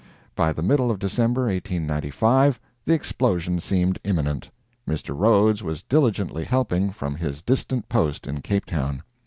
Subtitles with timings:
[0.33, 4.49] By the middle of December, 1895, the explosion seemed imminent.
[4.87, 5.15] Mr.
[5.15, 9.03] Rhodes was diligently helping, from his distant post in Cape Town.